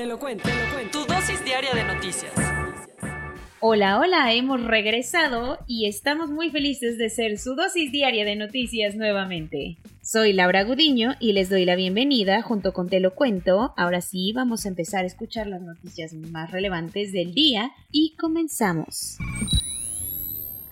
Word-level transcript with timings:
Te 0.00 0.06
lo 0.06 0.18
cuento, 0.18 0.48
te 0.48 0.54
lo 0.54 0.72
cuento. 0.72 0.98
Tu 0.98 1.12
dosis 1.12 1.44
diaria 1.44 1.74
de 1.74 1.84
noticias. 1.84 2.32
Hola, 3.60 4.00
hola, 4.00 4.32
hemos 4.32 4.64
regresado 4.64 5.58
y 5.66 5.84
estamos 5.84 6.30
muy 6.30 6.48
felices 6.48 6.96
de 6.96 7.10
ser 7.10 7.36
su 7.36 7.54
dosis 7.54 7.92
diaria 7.92 8.24
de 8.24 8.34
noticias 8.34 8.96
nuevamente. 8.96 9.76
Soy 10.02 10.32
Laura 10.32 10.64
Gudiño 10.64 11.16
y 11.20 11.34
les 11.34 11.50
doy 11.50 11.66
la 11.66 11.76
bienvenida 11.76 12.40
junto 12.40 12.72
con 12.72 12.88
Te 12.88 12.98
lo 12.98 13.14
cuento. 13.14 13.74
Ahora 13.76 14.00
sí, 14.00 14.32
vamos 14.32 14.64
a 14.64 14.70
empezar 14.70 15.04
a 15.04 15.06
escuchar 15.06 15.46
las 15.46 15.60
noticias 15.60 16.14
más 16.14 16.50
relevantes 16.50 17.12
del 17.12 17.34
día 17.34 17.70
y 17.92 18.16
comenzamos. 18.16 19.18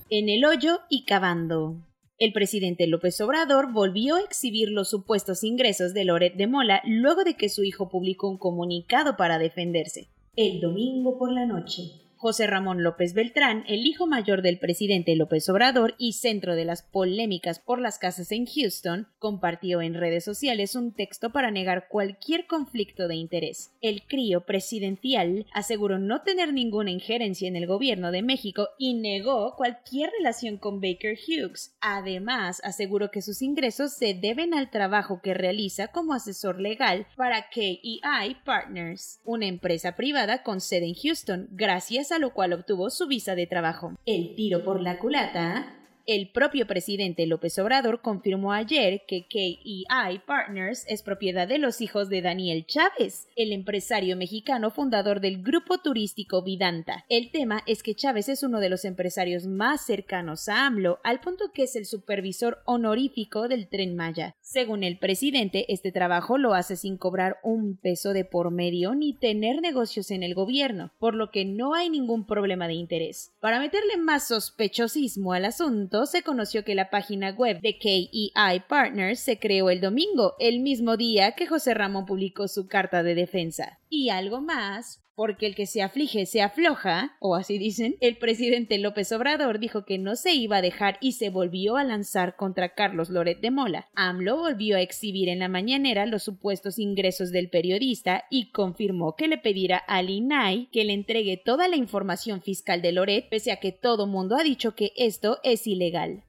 En 0.09 0.31
el 0.31 0.47
hoyo 0.47 0.81
y 0.89 1.05
cavando. 1.05 1.77
El 2.19 2.33
presidente 2.33 2.89
López 2.89 3.21
Obrador 3.21 3.73
volvió 3.73 4.17
a 4.17 4.23
exhibir 4.23 4.71
los 4.71 4.91
supuestos 4.91 5.45
ingresos 5.45 5.95
de 5.95 6.05
Loret 6.05 6.35
de 6.35 6.49
Mola 6.49 6.83
luego 6.85 7.23
de 7.23 7.35
que 7.35 7.49
su 7.49 7.63
hijo 7.63 7.89
publicó 7.89 8.29
un 8.29 8.39
comunicado 8.39 9.17
para 9.17 9.39
defenderse. 9.39 10.09
El 10.35 10.61
domingo 10.61 11.17
por 11.17 11.31
la 11.31 11.47
noche, 11.47 11.93
José 12.19 12.49
Ramón 12.49 12.83
López 12.83 13.15
Beltrán, 13.15 13.63
el 13.69 13.87
hijo 13.87 14.09
mayor 14.09 14.43
del 14.43 14.59
presidente 14.59 15.15
López 15.15 15.49
Obrador 15.49 15.95
y 15.99 16.15
centro 16.15 16.57
de 16.57 16.65
las 16.65 16.83
polémicas 16.83 17.61
por 17.61 17.81
las 17.81 18.01
casas 18.01 18.33
en 18.33 18.45
Houston, 18.45 19.07
compartió 19.21 19.81
en 19.83 19.95
redes 19.95 20.25
sociales 20.25 20.75
un 20.75 20.93
texto 20.93 21.31
para 21.31 21.53
negar 21.53 21.87
cualquier 21.89 22.49
conflicto 22.49 23.07
de 23.07 23.15
interés. 23.15 23.71
El 23.81 24.03
crío 24.03 24.41
presidencial 24.47 25.47
aseguró 25.55 26.01
no 26.01 26.23
tener 26.23 26.53
ninguna 26.53 26.91
injerencia 26.91 27.47
en 27.47 27.55
el 27.55 27.69
gobierno 27.69 28.11
de 28.11 28.23
México 28.23 28.67
y 28.79 28.95
negó 28.95 29.55
cualquier 29.55 30.11
relación 30.19 30.57
con 30.57 30.81
Baker 30.81 31.17
Hughes. 31.17 31.77
Además, 31.81 32.61
aseguró 32.65 33.13
que 33.13 33.23
sus 33.23 33.43
ingresos 33.43 33.93
se 33.93 34.15
deben 34.15 34.55
al 34.55 34.71
trabajo 34.71 35.21
que 35.23 35.35
realiza 35.35 35.89
como 35.93 36.15
asesor 36.15 36.61
legal 36.61 37.07
para 37.17 37.49
KEI 37.49 38.01
Partners, 38.45 39.21
una 39.25 39.47
empresa 39.47 39.95
privada 39.95 40.43
con 40.43 40.61
sede 40.61 40.89
en 40.89 40.95
Houston, 40.95 41.47
gracias 41.53 42.08
a 42.13 42.19
lo 42.19 42.33
cual 42.33 42.53
obtuvo 42.53 42.91
su 42.91 43.07
visa 43.07 43.35
de 43.35 43.47
trabajo. 43.47 43.95
El 44.07 44.35
tiro 44.35 44.65
por 44.65 44.81
la 44.81 44.99
culata. 44.99 45.78
El 46.09 46.31
propio 46.31 46.67
presidente 46.67 47.27
López 47.27 47.59
Obrador 47.59 48.01
confirmó 48.01 48.55
ayer 48.55 49.03
que 49.07 49.27
KEI 49.27 49.85
Partners 50.27 50.87
es 50.89 51.03
propiedad 51.03 51.47
de 51.47 51.59
los 51.59 51.83
hijos 51.83 52.09
de 52.09 52.23
Daniel 52.23 52.65
Chávez, 52.65 53.29
el 53.37 53.53
empresario 53.53 54.17
mexicano 54.17 54.71
fundador 54.71 55.21
del 55.21 55.43
grupo 55.43 55.83
turístico 55.83 56.43
Vidanta. 56.43 57.05
El 57.11 57.31
tema 57.31 57.63
es 57.67 57.83
que 57.83 57.95
Chávez 57.95 58.31
es 58.31 58.43
uno 58.43 58.59
de 58.59 58.71
los 58.71 58.87
empresarios 58.87 59.47
más 59.47 59.85
cercanos 59.85 60.49
a 60.49 60.65
AMLO, 60.65 60.99
al 61.05 61.21
punto 61.21 61.53
que 61.53 61.65
es 61.65 61.77
el 61.77 61.85
supervisor 61.85 62.63
honorífico 62.65 63.47
del 63.47 63.69
tren 63.69 63.95
Maya. 63.95 64.35
Según 64.41 64.85
el 64.85 64.99
presidente, 64.99 65.71
este 65.71 65.93
trabajo 65.93 66.39
lo 66.39 66.55
hace 66.55 66.77
sin 66.77 66.97
cobrar 66.97 67.37
un 67.43 67.77
peso 67.77 68.15
de 68.15 68.25
por 68.25 68.51
medio 68.51 68.95
ni 68.95 69.13
tener 69.13 69.61
negocios 69.61 70.11
en 70.11 70.23
el 70.23 70.33
gobierno, 70.33 70.91
por 70.99 71.15
lo 71.15 71.31
que 71.31 71.45
no 71.45 71.75
hay 71.75 71.91
ningún 71.91 72.27
problema 72.27 72.67
de 72.67 72.73
interés. 72.73 73.35
Para 73.41 73.61
meterle 73.61 73.99
más 73.99 74.29
sospechosismo 74.29 75.35
al 75.35 75.45
asunto, 75.45 75.98
se 76.07 76.23
conoció 76.23 76.65
que 76.65 76.75
la 76.75 76.91
página 76.91 77.31
web 77.31 77.61
de 77.61 77.79
KEI 77.79 78.33
Partners 78.69 79.21
se 79.21 79.39
creó 79.39 79.71
el 79.71 79.81
domingo, 79.81 80.35
el 80.39 80.61
mismo 80.61 80.97
día 80.97 81.33
que 81.33 81.47
José 81.47 81.75
Ramón 81.75 82.05
publicó 82.07 82.49
su 82.49 82.67
carta 82.67 83.03
de 83.03 83.15
defensa. 83.15 83.79
Y 83.89 84.11
algo 84.11 84.41
más, 84.41 85.03
porque 85.19 85.47
el 85.47 85.57
que 85.57 85.67
se 85.67 85.83
aflige 85.83 86.27
se 86.27 86.43
afloja, 86.43 87.17
o 87.19 87.35
así 87.35 87.59
dicen, 87.59 87.97
el 88.01 88.19
presidente 88.19 88.79
López 88.79 89.11
Obrador 89.11 89.59
dijo 89.59 89.85
que 89.85 89.99
no 89.99 90.15
se 90.15 90.33
iba 90.33 90.59
a 90.59 90.63
dejar 90.63 90.97
y 91.01 91.15
se 91.15 91.29
volvió 91.29 91.77
a 91.77 91.83
lanzar 91.83 92.37
contra 92.37 92.77
Carlos 92.77 93.11
Loret 93.11 93.41
de 93.41 93.51
Mola. 93.51 93.89
AMLO 93.97 94.37
volvió 94.37 94.77
a 94.77 94.81
exhibir 94.81 95.29
en 95.29 95.41
la 95.41 95.49
mañanera 95.49 96.07
los 96.07 96.23
supuestos 96.23 96.79
ingresos 96.79 97.33
del 97.33 97.51
periodista 97.51 98.27
y 98.31 98.53
confirmó 98.53 99.17
que 99.17 99.27
le 99.27 99.39
pedirá 99.39 99.79
al 99.79 100.09
INAI 100.09 100.69
que 100.71 100.85
le 100.85 100.93
entregue 100.93 101.37
toda 101.37 101.67
la 101.67 101.75
información 101.75 102.41
fiscal 102.41 102.81
de 102.81 102.93
Loret, 102.93 103.29
pese 103.29 103.51
a 103.51 103.57
que 103.57 103.73
todo 103.73 104.07
mundo 104.07 104.37
ha 104.37 104.45
dicho 104.45 104.77
que 104.77 104.93
esto 104.97 105.41
es 105.43 105.67
ilegal. 105.67 106.23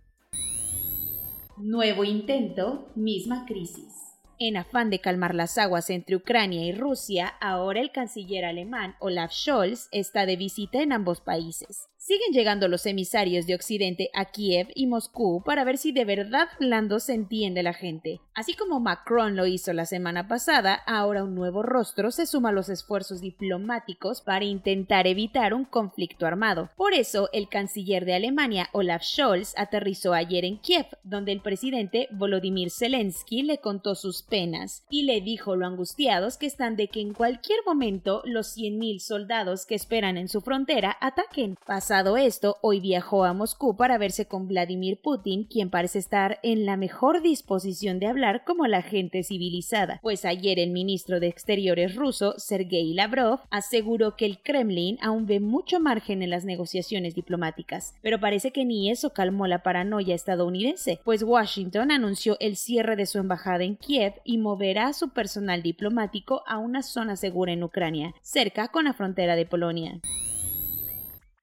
Nuevo 1.57 2.03
intento, 2.05 2.89
misma 2.95 3.45
crisis. 3.45 3.98
En 4.41 4.55
afán 4.55 4.89
de 4.89 4.99
calmar 4.99 5.35
las 5.35 5.57
aguas 5.57 5.89
entre 5.89 6.15
Ucrania 6.15 6.65
y 6.65 6.71
Rusia, 6.71 7.27
ahora 7.41 7.81
el 7.81 7.91
canciller 7.91 8.45
alemán 8.45 8.95
Olaf 8.99 9.33
Scholz 9.33 9.89
está 9.91 10.25
de 10.25 10.37
visita 10.37 10.81
en 10.81 10.93
ambos 10.93 11.19
países. 11.19 11.89
Siguen 11.97 12.31
llegando 12.31 12.69
los 12.69 12.85
emisarios 12.85 13.45
de 13.45 13.55
Occidente 13.55 14.09
a 14.13 14.31
Kiev 14.31 14.69
y 14.73 14.87
Moscú 14.87 15.43
para 15.45 15.65
ver 15.65 15.77
si 15.77 15.91
de 15.91 16.05
verdad 16.05 16.47
hablando 16.55 17.01
se 17.01 17.13
entiende 17.13 17.61
la 17.61 17.73
gente. 17.73 18.21
Así 18.33 18.53
como 18.53 18.79
Macron 18.79 19.35
lo 19.35 19.45
hizo 19.45 19.73
la 19.73 19.85
semana 19.85 20.29
pasada, 20.29 20.75
ahora 20.87 21.25
un 21.25 21.35
nuevo 21.35 21.61
rostro 21.61 22.09
se 22.11 22.25
suma 22.25 22.49
a 22.49 22.53
los 22.53 22.69
esfuerzos 22.69 23.19
diplomáticos 23.19 24.21
para 24.21 24.45
intentar 24.45 25.07
evitar 25.07 25.53
un 25.53 25.65
conflicto 25.65 26.25
armado. 26.25 26.69
Por 26.77 26.93
eso, 26.93 27.27
el 27.33 27.49
canciller 27.49 28.05
de 28.05 28.15
Alemania, 28.15 28.69
Olaf 28.71 29.03
Scholz, 29.03 29.53
aterrizó 29.57 30.13
ayer 30.13 30.45
en 30.45 30.61
Kiev, 30.61 30.85
donde 31.03 31.33
el 31.33 31.41
presidente 31.41 32.07
Volodymyr 32.11 32.71
Zelensky 32.71 33.41
le 33.43 33.57
contó 33.57 33.93
sus 33.93 34.25
penas 34.29 34.85
y 34.89 35.03
le 35.03 35.21
dijo 35.21 35.55
lo 35.55 35.65
angustiados 35.65 36.37
que 36.37 36.45
están 36.45 36.75
de 36.75 36.87
que 36.87 37.01
en 37.01 37.13
cualquier 37.13 37.59
momento 37.65 38.21
los 38.25 38.55
100.000 38.55 38.99
soldados 38.99 39.65
que 39.65 39.75
esperan 39.75 40.17
en 40.17 40.29
su 40.29 40.41
frontera 40.41 40.95
ataquen. 41.01 41.57
Pasado 41.65 42.17
esto, 42.17 42.57
hoy 42.61 42.79
viajó 42.79 43.25
a 43.25 43.33
Moscú 43.33 43.75
para 43.75 43.97
verse 43.97 44.27
con 44.27 44.47
Vladimir 44.47 45.01
Putin, 45.01 45.45
quien 45.45 45.69
parece 45.69 45.99
estar 45.99 46.39
en 46.43 46.65
la 46.65 46.77
mejor 46.77 47.21
disposición 47.21 47.99
de 47.99 48.07
hablar 48.07 48.43
como 48.45 48.67
la 48.67 48.81
gente 48.81 49.23
civilizada, 49.23 49.99
pues 50.01 50.25
ayer 50.25 50.59
el 50.59 50.71
ministro 50.71 51.19
de 51.19 51.27
Exteriores 51.27 51.95
ruso, 51.95 52.35
Sergei 52.37 52.93
Lavrov, 52.93 53.41
aseguró 53.49 54.15
que 54.15 54.25
el 54.25 54.41
Kremlin 54.41 54.97
aún 55.01 55.25
ve 55.25 55.39
mucho 55.39 55.79
margen 55.79 56.21
en 56.21 56.29
las 56.29 56.45
negociaciones 56.45 57.15
diplomáticas, 57.15 57.95
pero 58.01 58.19
parece 58.19 58.51
que 58.51 58.65
ni 58.65 58.89
eso 58.89 59.11
calmó 59.11 59.47
la 59.47 59.63
paranoia 59.63 60.15
estadounidense, 60.15 60.99
pues 61.03 61.23
Washington 61.23 61.91
anunció 61.91 62.37
el 62.39 62.55
cierre 62.55 62.95
de 62.95 63.05
su 63.05 63.17
embajada 63.17 63.63
en 63.63 63.75
Kiev 63.75 64.13
y 64.23 64.37
moverá 64.37 64.93
su 64.93 65.09
personal 65.09 65.61
diplomático 65.61 66.43
a 66.47 66.57
una 66.57 66.83
zona 66.83 67.15
segura 67.15 67.53
en 67.53 67.63
Ucrania, 67.63 68.13
cerca 68.21 68.69
con 68.69 68.85
la 68.85 68.93
frontera 68.93 69.35
de 69.35 69.45
Polonia. 69.45 69.99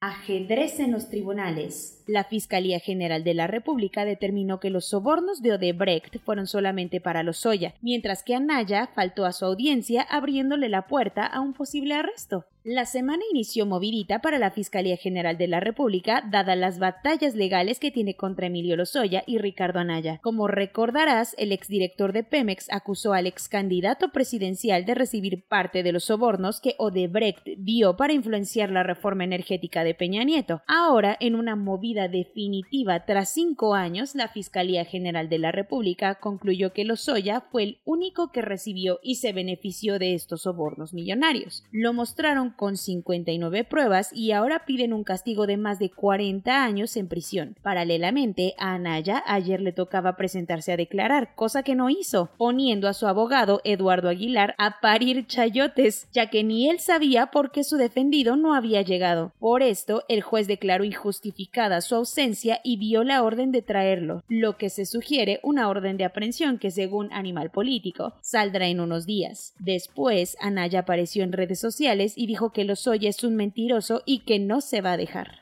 Ajedrez 0.00 0.78
en 0.78 0.92
los 0.92 1.08
tribunales. 1.08 2.04
La 2.06 2.24
Fiscalía 2.24 2.78
General 2.78 3.24
de 3.24 3.34
la 3.34 3.46
República 3.46 4.04
determinó 4.04 4.60
que 4.60 4.70
los 4.70 4.84
sobornos 4.84 5.40
de 5.40 5.54
Odebrecht 5.54 6.18
fueron 6.20 6.46
solamente 6.46 7.00
para 7.00 7.22
Lozoya, 7.22 7.74
mientras 7.80 8.22
que 8.22 8.34
Anaya 8.34 8.90
faltó 8.94 9.24
a 9.24 9.32
su 9.32 9.46
audiencia 9.46 10.02
abriéndole 10.02 10.68
la 10.68 10.86
puerta 10.86 11.26
a 11.26 11.40
un 11.40 11.54
posible 11.54 11.94
arresto. 11.94 12.44
La 12.68 12.84
semana 12.84 13.22
inició 13.30 13.64
movidita 13.64 14.20
para 14.20 14.40
la 14.40 14.50
Fiscalía 14.50 14.96
General 14.96 15.38
de 15.38 15.46
la 15.46 15.60
República, 15.60 16.24
dadas 16.28 16.58
las 16.58 16.80
batallas 16.80 17.36
legales 17.36 17.78
que 17.78 17.92
tiene 17.92 18.16
contra 18.16 18.48
Emilio 18.48 18.74
Lozoya 18.74 19.22
y 19.24 19.38
Ricardo 19.38 19.78
Anaya. 19.78 20.18
Como 20.20 20.48
recordarás, 20.48 21.36
el 21.38 21.52
exdirector 21.52 22.12
de 22.12 22.24
Pemex 22.24 22.66
acusó 22.72 23.12
al 23.12 23.28
ex 23.28 23.48
candidato 23.48 24.08
presidencial 24.08 24.84
de 24.84 24.96
recibir 24.96 25.44
parte 25.46 25.84
de 25.84 25.92
los 25.92 26.06
sobornos 26.06 26.60
que 26.60 26.74
Odebrecht 26.78 27.46
dio 27.56 27.96
para 27.96 28.14
influenciar 28.14 28.72
la 28.72 28.82
reforma 28.82 29.22
energética 29.22 29.84
de 29.84 29.94
Peña 29.94 30.24
Nieto. 30.24 30.60
Ahora, 30.66 31.16
en 31.20 31.36
una 31.36 31.54
movida 31.54 32.08
definitiva 32.08 33.04
tras 33.04 33.32
cinco 33.32 33.74
años, 33.74 34.16
la 34.16 34.26
Fiscalía 34.26 34.84
General 34.84 35.28
de 35.28 35.38
la 35.38 35.52
República 35.52 36.16
concluyó 36.16 36.72
que 36.72 36.84
Lozoya 36.84 37.42
fue 37.42 37.62
el 37.62 37.80
único 37.84 38.32
que 38.32 38.42
recibió 38.42 38.98
y 39.04 39.14
se 39.14 39.32
benefició 39.32 40.00
de 40.00 40.14
estos 40.14 40.42
sobornos 40.42 40.92
millonarios. 40.94 41.62
Lo 41.70 41.92
mostraron 41.92 42.55
con 42.56 42.76
59 42.76 43.64
pruebas 43.64 44.10
y 44.12 44.32
ahora 44.32 44.64
piden 44.66 44.92
un 44.92 45.04
castigo 45.04 45.46
de 45.46 45.56
más 45.56 45.78
de 45.78 45.90
40 45.90 46.64
años 46.64 46.96
en 46.96 47.08
prisión. 47.08 47.56
Paralelamente, 47.62 48.54
a 48.58 48.74
Anaya 48.74 49.22
ayer 49.26 49.60
le 49.60 49.72
tocaba 49.72 50.16
presentarse 50.16 50.72
a 50.72 50.76
declarar, 50.76 51.34
cosa 51.34 51.62
que 51.62 51.74
no 51.74 51.90
hizo, 51.90 52.30
poniendo 52.36 52.88
a 52.88 52.94
su 52.94 53.06
abogado 53.06 53.60
Eduardo 53.64 54.08
Aguilar 54.08 54.54
a 54.58 54.80
parir 54.80 55.26
chayotes, 55.26 56.08
ya 56.12 56.30
que 56.30 56.44
ni 56.44 56.68
él 56.68 56.80
sabía 56.80 57.26
por 57.26 57.50
qué 57.50 57.64
su 57.64 57.76
defendido 57.76 58.36
no 58.36 58.54
había 58.54 58.82
llegado. 58.82 59.32
Por 59.38 59.62
esto, 59.62 60.04
el 60.08 60.22
juez 60.22 60.46
declaró 60.46 60.84
injustificada 60.84 61.80
su 61.80 61.94
ausencia 61.94 62.60
y 62.64 62.76
vio 62.76 63.04
la 63.04 63.22
orden 63.22 63.52
de 63.52 63.62
traerlo, 63.62 64.22
lo 64.28 64.56
que 64.56 64.70
se 64.70 64.86
sugiere 64.86 65.40
una 65.42 65.68
orden 65.68 65.96
de 65.96 66.04
aprehensión 66.04 66.58
que, 66.58 66.70
según 66.70 67.12
Animal 67.12 67.50
Político, 67.50 68.14
saldrá 68.20 68.66
en 68.68 68.80
unos 68.80 69.06
días. 69.06 69.54
Después, 69.58 70.36
Anaya 70.40 70.80
apareció 70.80 71.24
en 71.24 71.32
redes 71.32 71.60
sociales 71.60 72.14
y 72.16 72.26
dijo 72.26 72.45
que 72.52 72.64
Lozoya 72.64 73.08
es 73.08 73.24
un 73.24 73.36
mentiroso 73.36 74.02
y 74.06 74.20
que 74.20 74.38
no 74.38 74.60
se 74.60 74.80
va 74.80 74.92
a 74.92 74.96
dejar. 74.96 75.40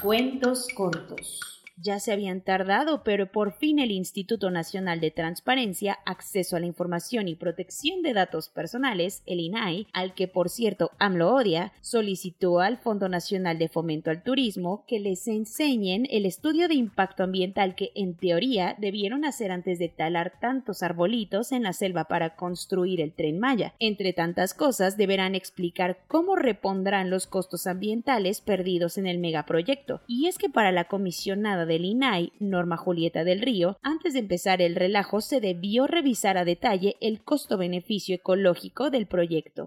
Cuentos 0.00 0.68
cortos. 0.74 1.51
Ya 1.84 1.98
se 1.98 2.12
habían 2.12 2.42
tardado, 2.42 3.02
pero 3.02 3.32
por 3.32 3.54
fin 3.54 3.80
el 3.80 3.90
Instituto 3.90 4.52
Nacional 4.52 5.00
de 5.00 5.10
Transparencia, 5.10 5.98
Acceso 6.06 6.54
a 6.54 6.60
la 6.60 6.66
Información 6.66 7.26
y 7.26 7.34
Protección 7.34 8.02
de 8.02 8.12
Datos 8.12 8.48
Personales, 8.48 9.24
el 9.26 9.40
INAI, 9.40 9.88
al 9.92 10.14
que 10.14 10.28
por 10.28 10.48
cierto 10.48 10.92
AMLO 11.00 11.34
odia, 11.34 11.72
solicitó 11.80 12.60
al 12.60 12.78
Fondo 12.78 13.08
Nacional 13.08 13.58
de 13.58 13.68
Fomento 13.68 14.10
al 14.10 14.22
Turismo 14.22 14.84
que 14.86 15.00
les 15.00 15.26
enseñen 15.26 16.06
el 16.10 16.24
estudio 16.24 16.68
de 16.68 16.74
impacto 16.74 17.24
ambiental 17.24 17.74
que 17.74 17.90
en 17.96 18.14
teoría 18.14 18.76
debieron 18.78 19.24
hacer 19.24 19.50
antes 19.50 19.80
de 19.80 19.88
talar 19.88 20.34
tantos 20.40 20.84
arbolitos 20.84 21.50
en 21.50 21.64
la 21.64 21.72
selva 21.72 22.04
para 22.04 22.36
construir 22.36 23.00
el 23.00 23.12
tren 23.12 23.40
Maya. 23.40 23.74
Entre 23.80 24.12
tantas 24.12 24.54
cosas, 24.54 24.96
deberán 24.96 25.34
explicar 25.34 25.98
cómo 26.06 26.36
repondrán 26.36 27.10
los 27.10 27.26
costos 27.26 27.66
ambientales 27.66 28.40
perdidos 28.40 28.98
en 28.98 29.08
el 29.08 29.18
megaproyecto. 29.18 30.00
Y 30.06 30.28
es 30.28 30.38
que 30.38 30.48
para 30.48 30.70
la 30.70 30.84
comisionada 30.84 31.71
del 31.72 31.86
INAI, 31.86 32.32
Norma 32.38 32.76
Julieta 32.76 33.24
del 33.24 33.40
Río, 33.40 33.78
antes 33.82 34.12
de 34.12 34.18
empezar 34.18 34.60
el 34.60 34.74
relajo 34.74 35.22
se 35.22 35.40
debió 35.40 35.86
revisar 35.86 36.36
a 36.36 36.44
detalle 36.44 36.96
el 37.00 37.22
costo-beneficio 37.22 38.16
ecológico 38.16 38.90
del 38.90 39.06
proyecto 39.06 39.66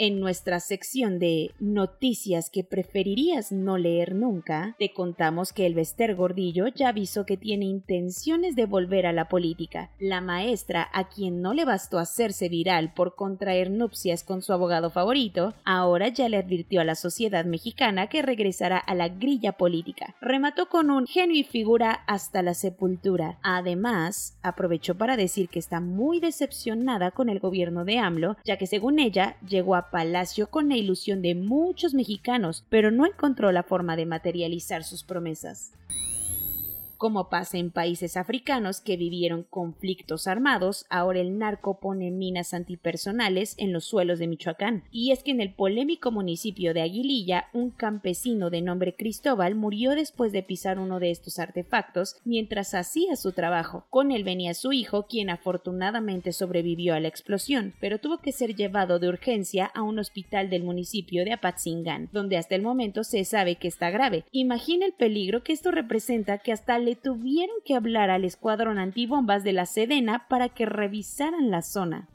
en 0.00 0.18
nuestra 0.18 0.60
sección 0.60 1.18
de 1.18 1.50
noticias 1.60 2.48
que 2.48 2.64
preferirías 2.64 3.52
no 3.52 3.76
leer 3.76 4.14
nunca, 4.14 4.74
te 4.78 4.94
contamos 4.94 5.52
que 5.52 5.66
el 5.66 5.74
Bester 5.74 6.14
Gordillo 6.14 6.68
ya 6.68 6.88
avisó 6.88 7.26
que 7.26 7.36
tiene 7.36 7.66
intenciones 7.66 8.56
de 8.56 8.64
volver 8.64 9.04
a 9.04 9.12
la 9.12 9.28
política. 9.28 9.90
La 9.98 10.22
maestra, 10.22 10.88
a 10.94 11.10
quien 11.10 11.42
no 11.42 11.52
le 11.52 11.66
bastó 11.66 11.98
hacerse 11.98 12.48
viral 12.48 12.94
por 12.94 13.14
contraer 13.14 13.70
nupcias 13.70 14.24
con 14.24 14.40
su 14.40 14.54
abogado 14.54 14.88
favorito, 14.88 15.52
ahora 15.66 16.08
ya 16.08 16.30
le 16.30 16.38
advirtió 16.38 16.80
a 16.80 16.84
la 16.84 16.94
sociedad 16.94 17.44
mexicana 17.44 18.06
que 18.06 18.22
regresará 18.22 18.78
a 18.78 18.94
la 18.94 19.08
grilla 19.08 19.52
política. 19.52 20.16
Remató 20.22 20.70
con 20.70 20.90
un 20.90 21.06
genio 21.06 21.36
y 21.38 21.44
figura 21.44 21.92
hasta 22.06 22.40
la 22.40 22.54
sepultura. 22.54 23.38
Además, 23.42 24.38
aprovechó 24.42 24.94
para 24.94 25.18
decir 25.18 25.50
que 25.50 25.58
está 25.58 25.80
muy 25.80 26.20
decepcionada 26.20 27.10
con 27.10 27.28
el 27.28 27.38
gobierno 27.38 27.84
de 27.84 27.98
AMLO, 27.98 28.38
ya 28.46 28.56
que 28.56 28.66
según 28.66 28.98
ella 28.98 29.36
llegó 29.46 29.74
a 29.74 29.89
Palacio 29.90 30.48
con 30.48 30.68
la 30.68 30.76
ilusión 30.76 31.22
de 31.22 31.34
muchos 31.34 31.94
mexicanos, 31.94 32.64
pero 32.68 32.90
no 32.90 33.06
encontró 33.06 33.52
la 33.52 33.62
forma 33.62 33.96
de 33.96 34.06
materializar 34.06 34.84
sus 34.84 35.04
promesas 35.04 35.72
como 37.00 37.30
pasa 37.30 37.56
en 37.56 37.70
países 37.70 38.18
africanos 38.18 38.82
que 38.82 38.98
vivieron 38.98 39.42
conflictos 39.42 40.26
armados, 40.26 40.84
ahora 40.90 41.20
el 41.20 41.38
narco 41.38 41.80
pone 41.80 42.10
minas 42.10 42.52
antipersonales 42.52 43.54
en 43.56 43.72
los 43.72 43.86
suelos 43.86 44.18
de 44.18 44.26
Michoacán. 44.26 44.84
Y 44.90 45.10
es 45.10 45.22
que 45.22 45.30
en 45.30 45.40
el 45.40 45.54
polémico 45.54 46.10
municipio 46.12 46.74
de 46.74 46.82
Aguililla, 46.82 47.46
un 47.54 47.70
campesino 47.70 48.50
de 48.50 48.60
nombre 48.60 48.96
Cristóbal 48.96 49.54
murió 49.54 49.92
después 49.92 50.30
de 50.30 50.42
pisar 50.42 50.78
uno 50.78 51.00
de 51.00 51.10
estos 51.10 51.38
artefactos 51.38 52.16
mientras 52.26 52.74
hacía 52.74 53.16
su 53.16 53.32
trabajo. 53.32 53.86
Con 53.88 54.10
él 54.10 54.22
venía 54.22 54.52
su 54.52 54.74
hijo, 54.74 55.06
quien 55.06 55.30
afortunadamente 55.30 56.34
sobrevivió 56.34 56.92
a 56.92 57.00
la 57.00 57.08
explosión, 57.08 57.72
pero 57.80 57.98
tuvo 57.98 58.18
que 58.18 58.32
ser 58.32 58.54
llevado 58.54 58.98
de 58.98 59.08
urgencia 59.08 59.64
a 59.64 59.80
un 59.80 59.98
hospital 59.98 60.50
del 60.50 60.64
municipio 60.64 61.24
de 61.24 61.32
Apatzingán, 61.32 62.10
donde 62.12 62.36
hasta 62.36 62.56
el 62.56 62.62
momento 62.62 63.04
se 63.04 63.24
sabe 63.24 63.56
que 63.56 63.68
está 63.68 63.88
grave. 63.88 64.26
Imagina 64.32 64.84
el 64.84 64.92
peligro 64.92 65.42
que 65.42 65.54
esto 65.54 65.70
representa 65.70 66.36
que 66.36 66.52
hasta 66.52 66.78
le 66.78 66.89
tuvieron 66.94 67.56
que 67.64 67.74
hablar 67.74 68.10
al 68.10 68.24
escuadrón 68.24 68.78
antibombas 68.78 69.44
de 69.44 69.52
la 69.52 69.66
Sedena 69.66 70.26
para 70.28 70.48
que 70.48 70.66
revisaran 70.66 71.50
la 71.50 71.62
zona. 71.62 72.08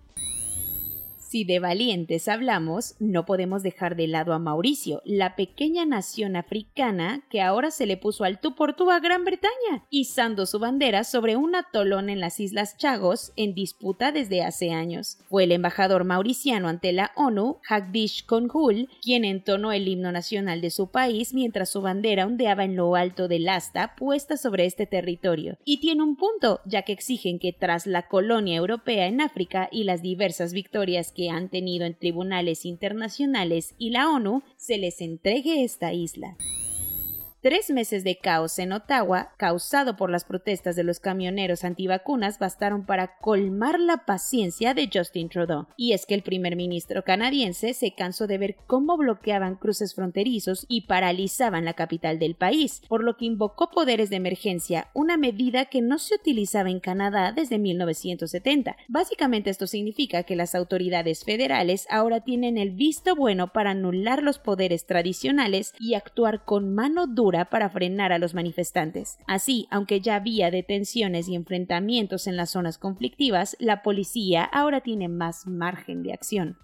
Si 1.36 1.44
de 1.44 1.60
valientes 1.60 2.30
hablamos, 2.30 2.96
no 3.00 3.26
podemos 3.26 3.62
dejar 3.62 3.98
de 3.98 4.08
lado 4.08 4.32
a 4.32 4.40
Mauricio, 4.40 5.02
la 5.04 5.36
pequeña 5.36 5.86
nación 5.86 6.38
africana 6.38 7.26
que 7.30 7.42
ahora 7.42 7.72
se 7.72 7.86
le 7.86 7.98
puso 7.98 8.24
al 8.24 8.40
tú 8.40 8.56
por 8.56 8.74
tú 8.74 8.90
a 8.90 9.02
Gran 9.02 9.26
Bretaña, 9.26 9.84
izando 9.90 10.46
su 10.46 10.60
bandera 10.60 11.04
sobre 11.04 11.36
un 11.36 11.54
atolón 11.54 12.10
en 12.10 12.22
las 12.22 12.40
Islas 12.40 12.78
Chagos 12.78 13.34
en 13.36 13.54
disputa 13.54 14.14
desde 14.14 14.44
hace 14.44 14.72
años. 14.72 15.18
Fue 15.28 15.44
el 15.44 15.52
embajador 15.52 16.06
mauriciano 16.06 16.70
ante 16.70 16.94
la 16.94 17.12
ONU, 17.18 17.58
Hagdish 17.68 18.26
Konghul, 18.26 18.88
quien 19.02 19.26
entonó 19.26 19.74
el 19.74 19.90
himno 19.90 20.14
nacional 20.14 20.62
de 20.62 20.70
su 20.70 20.90
país 20.90 21.34
mientras 21.34 21.70
su 21.70 21.82
bandera 21.82 22.28
ondeaba 22.28 22.64
en 22.64 22.78
lo 22.78 22.96
alto 22.96 23.28
del 23.28 23.50
asta 23.50 23.96
puesta 23.98 24.38
sobre 24.38 24.66
este 24.66 24.86
territorio. 24.86 25.58
Y 25.66 25.82
tiene 25.82 26.02
un 26.02 26.16
punto, 26.16 26.62
ya 26.64 26.84
que 26.84 26.94
exigen 26.94 27.40
que 27.40 27.52
tras 27.52 27.88
la 27.88 28.08
colonia 28.08 28.56
europea 28.56 29.08
en 29.08 29.20
África 29.20 29.68
y 29.70 29.84
las 29.84 30.02
diversas 30.02 30.54
victorias 30.54 31.12
que 31.12 31.25
han 31.30 31.50
tenido 31.50 31.86
en 31.86 31.98
tribunales 31.98 32.66
internacionales 32.66 33.76
y 33.78 33.90
la 33.92 34.10
ONU 34.10 34.44
se 34.58 34.78
les 34.78 35.02
entregue 35.02 35.64
esta 35.64 35.94
isla. 35.94 36.38
Tres 37.46 37.70
meses 37.70 38.04
de 38.04 38.18
caos 38.18 38.58
en 38.58 38.72
Ottawa, 38.72 39.32
causado 39.38 39.96
por 39.98 40.10
las 40.10 40.24
protestas 40.24 40.76
de 40.76 40.84
los 40.84 41.00
camioneros 41.00 41.64
antivacunas, 41.64 42.40
bastaron 42.40 42.88
para 42.88 43.20
colmar 43.20 43.80
la 43.80 43.98
paciencia 43.98 44.74
de 44.74 44.90
Justin 44.92 45.30
Trudeau. 45.30 45.68
Y 45.78 45.94
es 45.94 46.08
que 46.08 46.16
el 46.16 46.24
primer 46.24 46.56
ministro 46.56 47.04
canadiense 47.04 47.76
se 47.76 47.94
cansó 47.94 48.26
de 48.26 48.40
ver 48.40 48.56
cómo 48.66 48.98
bloqueaban 48.98 49.58
cruces 49.58 49.94
fronterizos 49.94 50.66
y 50.68 50.88
paralizaban 50.88 51.66
la 51.66 51.74
capital 51.74 52.18
del 52.18 52.34
país, 52.34 52.82
por 52.90 53.04
lo 53.04 53.16
que 53.16 53.26
invocó 53.26 53.70
poderes 53.70 54.10
de 54.10 54.16
emergencia, 54.16 54.90
una 54.96 55.16
medida 55.16 55.66
que 55.66 55.82
no 55.82 56.00
se 56.00 56.16
utilizaba 56.16 56.72
en 56.72 56.80
Canadá 56.80 57.32
desde 57.32 57.60
1970. 57.60 58.76
Básicamente 58.88 59.52
esto 59.52 59.68
significa 59.68 60.24
que 60.24 60.36
las 60.36 60.56
autoridades 60.56 61.24
federales 61.24 61.86
ahora 61.92 62.22
tienen 62.22 62.58
el 62.58 62.72
visto 62.72 63.16
bueno 63.16 63.54
para 63.54 63.70
anular 63.70 64.24
los 64.24 64.40
poderes 64.40 64.88
tradicionales 64.88 65.76
y 65.78 65.94
actuar 65.94 66.44
con 66.44 66.74
mano 66.74 67.06
dura 67.06 67.35
para 67.44 67.70
frenar 67.70 68.14
a 68.14 68.20
los 68.20 68.34
manifestantes. 68.34 69.18
Así, 69.28 69.68
aunque 69.70 70.00
ya 70.00 70.16
había 70.16 70.50
detenciones 70.50 71.28
y 71.28 71.36
enfrentamientos 71.36 72.28
en 72.28 72.38
las 72.38 72.52
zonas 72.52 72.78
conflictivas, 72.78 73.58
la 73.60 73.84
policía 73.84 74.46
ahora 74.46 74.80
tiene 74.80 75.10
más 75.10 75.46
margen 75.46 76.04
de 76.04 76.14
acción. 76.14 76.58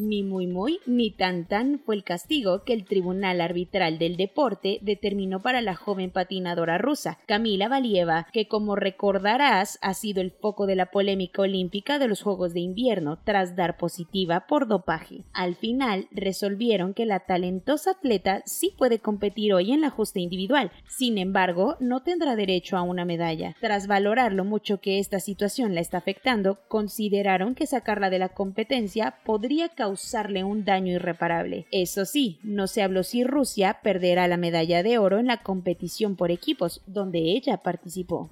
Ni 0.00 0.22
muy 0.22 0.46
muy 0.46 0.80
ni 0.86 1.10
tan 1.10 1.46
tan 1.46 1.78
fue 1.84 1.94
el 1.94 2.04
castigo 2.04 2.64
que 2.64 2.72
el 2.72 2.86
Tribunal 2.86 3.42
Arbitral 3.42 3.98
del 3.98 4.16
Deporte 4.16 4.78
determinó 4.80 5.40
para 5.40 5.60
la 5.60 5.74
joven 5.74 6.10
patinadora 6.10 6.78
rusa, 6.78 7.18
Camila 7.26 7.68
Valieva, 7.68 8.26
que 8.32 8.48
como 8.48 8.76
recordarás 8.76 9.78
ha 9.82 9.92
sido 9.92 10.22
el 10.22 10.30
foco 10.30 10.66
de 10.66 10.74
la 10.74 10.86
polémica 10.86 11.42
olímpica 11.42 11.98
de 11.98 12.08
los 12.08 12.22
Juegos 12.22 12.54
de 12.54 12.60
Invierno 12.60 13.18
tras 13.24 13.56
dar 13.56 13.76
positiva 13.76 14.46
por 14.48 14.66
dopaje. 14.66 15.24
Al 15.34 15.54
final 15.54 16.08
resolvieron 16.12 16.94
que 16.94 17.04
la 17.04 17.20
talentosa 17.20 17.90
atleta 17.90 18.42
sí 18.46 18.72
puede 18.78 19.00
competir 19.00 19.52
hoy 19.52 19.70
en 19.70 19.82
la 19.82 19.90
justa 19.90 20.18
individual, 20.18 20.72
sin 20.88 21.18
embargo 21.18 21.76
no 21.78 22.02
tendrá 22.02 22.36
derecho 22.36 22.78
a 22.78 22.82
una 22.82 23.04
medalla. 23.04 23.54
Tras 23.60 23.86
valorar 23.86 24.32
lo 24.32 24.46
mucho 24.46 24.80
que 24.80 24.98
esta 24.98 25.20
situación 25.20 25.74
la 25.74 25.82
está 25.82 25.98
afectando, 25.98 26.58
consideraron 26.68 27.54
que 27.54 27.66
sacarla 27.66 28.08
de 28.08 28.18
la 28.18 28.30
competencia 28.30 29.16
podría 29.24 29.68
causar 29.68 29.89
causarle 29.90 30.44
un 30.44 30.64
daño 30.64 30.92
irreparable. 30.92 31.66
Eso 31.72 32.04
sí, 32.04 32.38
no 32.44 32.68
se 32.68 32.82
habló 32.82 33.02
si 33.02 33.24
Rusia 33.24 33.80
perderá 33.82 34.28
la 34.28 34.36
medalla 34.36 34.84
de 34.84 34.98
oro 34.98 35.18
en 35.18 35.26
la 35.26 35.42
competición 35.42 36.14
por 36.14 36.30
equipos, 36.30 36.80
donde 36.86 37.18
ella 37.18 37.56
participó. 37.56 38.30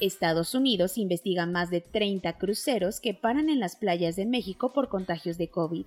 Estados 0.00 0.54
Unidos 0.54 0.96
investiga 0.98 1.46
más 1.46 1.70
de 1.70 1.80
30 1.80 2.36
cruceros 2.38 3.00
que 3.00 3.14
paran 3.14 3.48
en 3.48 3.60
las 3.60 3.76
playas 3.76 4.16
de 4.16 4.26
México 4.26 4.72
por 4.72 4.88
contagios 4.88 5.38
de 5.38 5.48
COVID. 5.48 5.86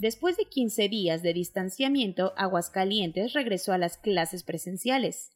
Después 0.00 0.36
de 0.36 0.44
15 0.46 0.88
días 0.88 1.22
de 1.22 1.32
distanciamiento, 1.34 2.32
Aguascalientes 2.36 3.34
regresó 3.34 3.72
a 3.72 3.78
las 3.78 3.98
clases 3.98 4.42
presenciales. 4.42 5.30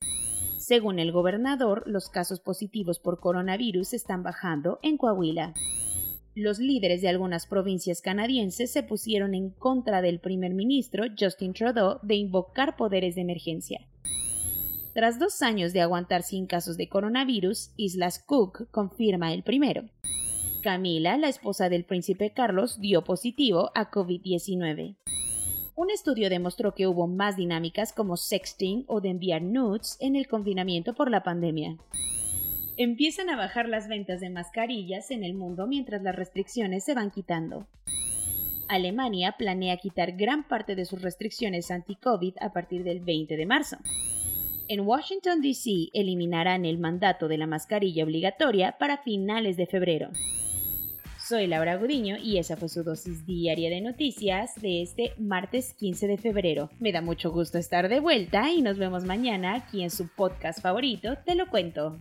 Según 0.67 0.99
el 0.99 1.13
gobernador, 1.13 1.83
los 1.85 2.09
casos 2.09 2.41
positivos 2.41 2.99
por 2.99 3.21
coronavirus 3.21 3.93
están 3.93 4.23
bajando 4.23 4.79
en 4.83 4.97
Coahuila. 4.97 5.53
Los 6.35 6.59
líderes 6.59 7.03
de 7.03 7.11
algunas 7.11 7.47
provincias 7.47 8.01
canadienses 8.01 8.73
se 8.73 8.83
pusieron 8.83 9.35
en 9.35 9.51
contra 9.51 10.01
del 10.01 10.21
primer 10.21 10.55
ministro 10.55 11.05
Justin 11.21 11.53
Trudeau 11.53 11.99
de 12.01 12.15
invocar 12.15 12.77
poderes 12.77 13.15
de 13.15 13.21
emergencia. 13.21 13.87
Tras 14.95 15.19
dos 15.19 15.43
años 15.43 15.75
de 15.75 15.83
aguantar 15.83 16.23
sin 16.23 16.47
casos 16.47 16.79
de 16.79 16.89
coronavirus, 16.89 17.73
Islas 17.77 18.19
Cook 18.19 18.71
confirma 18.71 19.35
el 19.35 19.43
primero. 19.43 19.83
Camila, 20.63 21.19
la 21.19 21.29
esposa 21.29 21.69
del 21.69 21.85
príncipe 21.85 22.33
Carlos, 22.33 22.81
dio 22.81 23.05
positivo 23.05 23.71
a 23.75 23.91
COVID-19. 23.91 24.97
Un 25.77 25.91
estudio 25.91 26.31
demostró 26.31 26.75
que 26.75 26.87
hubo 26.87 27.09
más 27.09 27.37
dinámicas 27.37 27.93
como 27.93 28.17
sexting 28.17 28.85
o 28.87 29.01
de 29.01 29.09
enviar 29.09 29.43
nudes 29.43 29.97
en 30.01 30.15
el 30.15 30.29
confinamiento 30.29 30.95
por 30.95 31.11
la 31.11 31.25
pandemia. 31.25 31.77
Empiezan 32.77 33.29
a 33.29 33.37
bajar 33.37 33.69
las 33.69 33.89
ventas 33.89 34.21
de 34.21 34.31
mascarillas 34.31 35.11
en 35.11 35.25
el 35.25 35.35
mundo 35.35 35.67
mientras 35.67 36.03
las 36.03 36.15
restricciones 36.15 36.85
se 36.85 36.95
van 36.95 37.11
quitando. 37.11 37.67
Alemania 38.69 39.35
planea 39.37 39.77
quitar 39.77 40.13
gran 40.13 40.47
parte 40.47 40.77
de 40.77 40.85
sus 40.85 41.03
restricciones 41.03 41.71
anti-COVID 41.71 42.35
a 42.41 42.53
partir 42.53 42.85
del 42.85 43.01
20 43.01 43.37
de 43.37 43.47
marzo. 43.47 43.77
En 44.69 44.81
Washington, 44.81 45.43
D.C. 45.43 45.91
eliminarán 45.93 46.65
el 46.65 46.79
mandato 46.79 47.29
de 47.29 47.37
la 47.37 47.47
mascarilla 47.47 48.05
obligatoria 48.05 48.77
para 48.79 48.99
finales 48.99 49.57
de 49.57 49.67
febrero. 49.67 50.11
Soy 51.27 51.47
Laura 51.47 51.77
Gudiño 51.77 52.19
y 52.19 52.37
esa 52.37 52.55
fue 52.55 52.69
su 52.69 52.83
dosis 52.83 53.25
diaria 53.25 53.71
de 53.71 53.81
noticias 53.81 54.51
de 54.57 54.83
este 54.83 55.15
martes 55.19 55.73
15 55.73 56.07
de 56.07 56.19
febrero. 56.19 56.69
Me 56.81 56.93
da 56.93 57.01
mucho 57.01 57.31
gusto 57.31 57.57
estar 57.57 57.89
de 57.89 57.99
vuelta 57.99 58.51
y 58.51 58.61
nos 58.61 58.77
vemos 58.77 59.05
mañana 59.05 59.55
aquí 59.55 59.83
en 59.83 59.91
su 59.91 60.07
podcast 60.09 60.61
favorito, 60.61 61.17
Te 61.25 61.35
lo 61.35 61.47
cuento. 61.47 61.99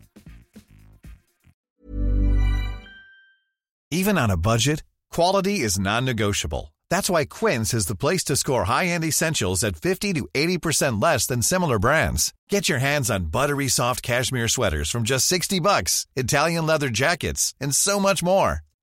Even 3.89 4.18
on 4.18 4.30
a 4.30 4.36
budget, 4.36 4.84
quality 5.10 5.62
is 5.62 5.80
non-negotiable. 5.80 6.74
That's 6.89 7.10
why 7.10 7.24
Quince 7.24 7.74
is 7.74 7.86
the 7.86 7.96
place 7.96 8.25
to 8.25 8.36
score 8.36 8.65
high-end 8.65 9.06
essentials 9.06 9.63
at 9.63 9.77
50 9.77 10.13
to 10.15 10.27
80% 10.34 11.01
less 11.01 11.25
than 11.27 11.42
similar 11.42 11.80
brands. 11.80 12.34
Get 12.50 12.68
your 12.68 12.80
hands 12.80 13.10
on 13.10 13.32
buttery 13.32 13.70
soft 13.70 14.03
cashmere 14.03 14.50
sweaters 14.50 14.89
from 14.92 15.03
just 15.03 15.27
60 15.27 15.62
bucks, 15.62 16.08
Italian 16.18 16.65
leather 16.65 16.89
jackets, 16.89 17.53
and 17.62 17.74
so 17.74 18.01
much 18.01 18.22
more. 18.22 18.63